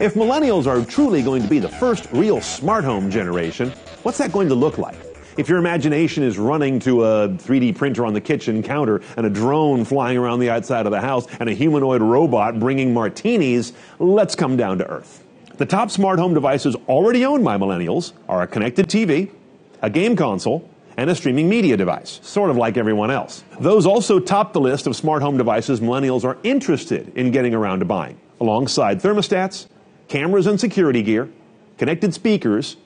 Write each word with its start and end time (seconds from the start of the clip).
If 0.00 0.14
millennials 0.14 0.66
are 0.66 0.82
truly 0.84 1.22
going 1.22 1.42
to 1.42 1.48
be 1.48 1.58
the 1.58 1.68
first 1.68 2.08
real 2.10 2.40
smart 2.40 2.84
home 2.84 3.10
generation, 3.10 3.70
what's 4.02 4.16
that 4.18 4.32
going 4.32 4.48
to 4.48 4.54
look 4.54 4.78
like? 4.78 4.96
If 5.36 5.50
your 5.50 5.58
imagination 5.58 6.22
is 6.22 6.38
running 6.38 6.78
to 6.80 7.04
a 7.04 7.28
3D 7.28 7.76
printer 7.76 8.06
on 8.06 8.14
the 8.14 8.20
kitchen 8.22 8.62
counter 8.62 9.02
and 9.18 9.26
a 9.26 9.30
drone 9.30 9.84
flying 9.84 10.16
around 10.16 10.40
the 10.40 10.48
outside 10.48 10.86
of 10.86 10.92
the 10.92 11.00
house 11.02 11.26
and 11.38 11.50
a 11.50 11.52
humanoid 11.52 12.00
robot 12.00 12.58
bringing 12.58 12.94
martinis, 12.94 13.74
let's 13.98 14.34
come 14.34 14.56
down 14.56 14.78
to 14.78 14.86
earth. 14.88 15.22
The 15.58 15.66
top 15.66 15.90
smart 15.90 16.18
home 16.18 16.32
devices 16.32 16.76
already 16.88 17.26
owned 17.26 17.44
by 17.44 17.58
millennials 17.58 18.14
are 18.26 18.40
a 18.40 18.46
connected 18.46 18.86
TV, 18.88 19.30
a 19.82 19.90
game 19.90 20.16
console, 20.16 20.70
and 20.96 21.10
a 21.10 21.14
streaming 21.14 21.50
media 21.50 21.76
device, 21.76 22.20
sort 22.22 22.48
of 22.48 22.56
like 22.56 22.78
everyone 22.78 23.10
else. 23.10 23.44
Those 23.60 23.84
also 23.84 24.18
top 24.18 24.54
the 24.54 24.60
list 24.60 24.86
of 24.86 24.96
smart 24.96 25.20
home 25.20 25.36
devices 25.36 25.80
millennials 25.80 26.24
are 26.24 26.38
interested 26.42 27.12
in 27.16 27.30
getting 27.32 27.54
around 27.54 27.80
to 27.80 27.84
buying, 27.84 28.18
alongside 28.40 29.00
thermostats, 29.00 29.66
cameras 30.08 30.46
and 30.46 30.60
security 30.60 31.02
gear, 31.02 31.28
connected 31.78 32.14
speakers, 32.14 32.76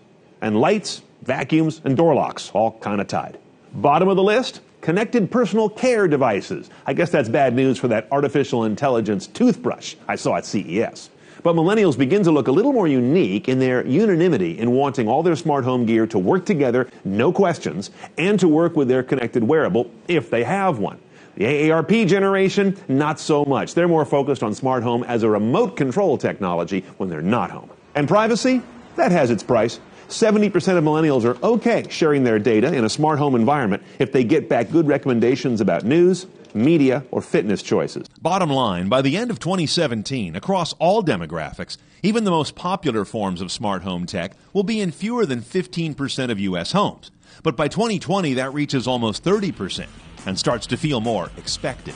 and 0.41 0.61
lights, 0.61 1.03
vacuums, 1.23 1.81
and 1.85 1.97
door 1.97 2.15
locks, 2.15 2.51
all 2.55 2.73
kind 2.81 3.01
of 3.01 3.07
tied. 3.07 3.39
Bottom 3.73 4.09
of 4.09 4.17
the 4.17 4.23
list, 4.23 4.61
connected 4.81 5.31
personal 5.31 5.69
care 5.69 6.09
devices. 6.09 6.71
I 6.87 6.95
guess 6.95 7.11
that's 7.11 7.29
bad 7.29 7.55
news 7.55 7.79
for 7.79 7.89
that 7.89 8.09
artificial 8.11 8.65
intelligence 8.65 9.27
toothbrush 9.27 9.97
I 10.09 10.17
saw 10.17 10.37
at 10.37 10.47
CES. 10.47 11.11
But 11.43 11.57
millennials 11.57 11.97
begin 11.97 12.23
to 12.25 12.31
look 12.31 12.49
a 12.49 12.53
little 12.53 12.73
more 12.73 12.87
unique 12.87 13.49
in 13.49 13.59
their 13.59 13.87
unanimity 13.87 14.59
in 14.59 14.73
wanting 14.73 15.09
all 15.09 15.23
their 15.23 15.37
smart 15.37 15.65
home 15.65 15.87
gear 15.87 16.07
to 16.09 16.19
work 16.19 16.45
together, 16.45 16.89
no 17.05 17.33
questions, 17.33 17.91
and 18.19 18.39
to 18.41 18.49
work 18.49 18.77
with 18.77 18.89
their 18.89 19.03
connected 19.03 19.45
wearable 19.45 19.91
if 20.07 20.29
they 20.29 20.45
have 20.45 20.79
one. 20.79 20.99
The 21.37 21.45
AARP 21.45 22.07
generation, 22.07 22.77
not 22.89 23.21
so 23.21 23.45
much. 23.45 23.75
They're 23.75 23.89
more 23.89 24.05
focused 24.05 24.43
on 24.43 24.55
smart 24.55 24.83
home 24.83 25.05
as 25.05 25.23
a 25.23 25.31
remote 25.31 25.77
control 25.77 26.19
technology 26.19 26.85
when 26.99 27.09
they're 27.09 27.23
not 27.23 27.51
home. 27.51 27.71
And 27.95 28.09
privacy? 28.09 28.63
That 28.97 29.13
has 29.13 29.31
its 29.31 29.43
price. 29.43 29.81
70% 30.09 30.77
of 30.77 30.85
millennials 30.85 31.25
are 31.25 31.43
okay 31.45 31.87
sharing 31.89 32.25
their 32.25 32.39
data 32.39 32.75
in 32.75 32.85
a 32.85 32.89
smart 32.89 33.19
home 33.19 33.35
environment 33.35 33.83
if 33.99 34.13
they 34.13 34.25
get 34.25 34.49
back 34.49 34.71
good 34.71 34.89
recommendations 34.89 35.61
about 35.61 35.85
news, 35.85 36.27
media, 36.53 37.05
or 37.13 37.23
fitness 37.23 37.63
choices. 37.63 38.09
Bottom 38.21 38.51
line, 38.51 38.89
by 38.89 39.03
the 39.03 39.17
end 39.17 39.31
of 39.31 39.39
2017, 39.39 40.35
across 40.35 40.73
all 40.75 41.03
demographics, 41.03 41.77
even 42.03 42.25
the 42.25 42.31
most 42.31 42.57
popular 42.57 43.05
forms 43.05 43.41
of 43.41 43.53
smart 43.53 43.83
home 43.83 44.05
tech 44.05 44.33
will 44.53 44.65
be 44.65 44.81
in 44.81 44.91
fewer 44.91 45.25
than 45.25 45.43
15% 45.43 46.31
of 46.31 46.41
U.S. 46.41 46.73
homes. 46.73 47.13
But 47.45 47.57
by 47.57 47.69
2020, 47.69 48.35
that 48.35 48.53
reaches 48.53 48.89
almost 48.89 49.23
30% 49.25 49.87
and 50.27 50.39
starts 50.39 50.67
to 50.69 50.77
feel 50.77 51.01
more 51.01 51.31
expected. 51.37 51.95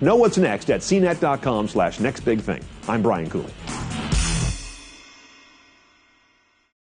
Know 0.00 0.16
what's 0.16 0.38
next 0.38 0.70
at 0.70 0.80
cnet.com 0.80 1.68
slash 1.68 2.00
next 2.00 2.20
big 2.20 2.40
thing. 2.40 2.62
I'm 2.88 3.02
Brian 3.02 3.28
Cooley. 3.28 3.52